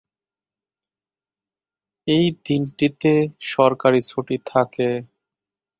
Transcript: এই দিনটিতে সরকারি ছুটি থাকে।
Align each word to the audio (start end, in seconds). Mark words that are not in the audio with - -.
এই 2.07 2.25
দিনটিতে 2.45 3.11
সরকারি 3.53 3.99
ছুটি 4.01 4.35
থাকে। 4.45 4.89